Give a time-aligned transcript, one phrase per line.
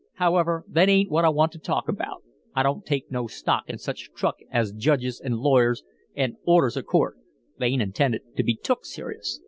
[0.15, 2.23] However, that ain't what I want to talk about.
[2.55, 5.83] I don't take no stock in such truck as judges an' lawyers
[6.15, 7.17] an' orders of court.
[7.59, 9.39] They ain't intended to be took serious.